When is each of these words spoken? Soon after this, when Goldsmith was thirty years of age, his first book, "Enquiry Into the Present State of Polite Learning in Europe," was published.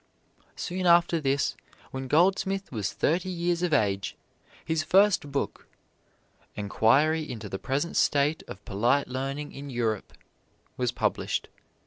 Soon 0.55 0.87
after 0.87 1.21
this, 1.21 1.55
when 1.91 2.07
Goldsmith 2.07 2.71
was 2.71 2.91
thirty 2.91 3.29
years 3.29 3.61
of 3.61 3.71
age, 3.71 4.15
his 4.65 4.81
first 4.81 5.31
book, 5.31 5.67
"Enquiry 6.55 7.21
Into 7.31 7.47
the 7.47 7.59
Present 7.59 7.95
State 7.95 8.41
of 8.47 8.65
Polite 8.65 9.07
Learning 9.07 9.51
in 9.51 9.69
Europe," 9.69 10.13
was 10.75 10.91
published. 10.91 11.49